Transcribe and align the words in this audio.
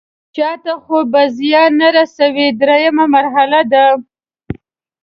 چاته 0.35 0.73
خو 0.83 0.97
به 1.11 1.23
زیان 1.37 1.71
نه 1.81 1.87
رسوي 1.95 2.47
دریمه 2.59 3.05
مرحله 3.13 3.61
ده. 3.71 3.85